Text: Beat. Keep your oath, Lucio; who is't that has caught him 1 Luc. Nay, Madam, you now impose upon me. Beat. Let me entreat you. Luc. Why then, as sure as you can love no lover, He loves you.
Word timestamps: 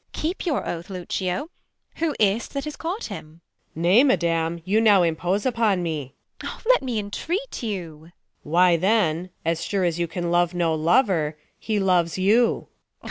Beat. 0.01 0.17
Keep 0.17 0.45
your 0.47 0.67
oath, 0.67 0.89
Lucio; 0.89 1.51
who 1.97 2.15
is't 2.19 2.49
that 2.53 2.65
has 2.65 2.75
caught 2.75 3.03
him 3.05 3.41
1 3.75 3.75
Luc. 3.75 3.75
Nay, 3.83 4.03
Madam, 4.03 4.59
you 4.65 4.81
now 4.81 5.03
impose 5.03 5.45
upon 5.45 5.83
me. 5.83 6.15
Beat. 6.39 6.49
Let 6.67 6.81
me 6.81 6.97
entreat 6.97 7.61
you. 7.61 8.05
Luc. 8.05 8.11
Why 8.41 8.77
then, 8.77 9.29
as 9.45 9.63
sure 9.63 9.83
as 9.83 9.99
you 9.99 10.07
can 10.07 10.31
love 10.31 10.55
no 10.55 10.73
lover, 10.73 11.37
He 11.59 11.77
loves 11.79 12.17
you. 12.17 12.69